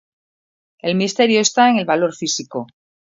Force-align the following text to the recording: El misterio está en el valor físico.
El 0.79 0.95
misterio 0.95 1.39
está 1.41 1.69
en 1.69 1.77
el 1.77 1.85
valor 1.85 2.15
físico. 2.15 2.65